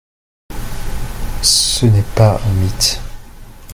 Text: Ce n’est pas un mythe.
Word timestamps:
Ce 1.43 1.85
n’est 1.85 2.01
pas 2.15 2.41
un 2.43 2.53
mythe. 2.53 2.99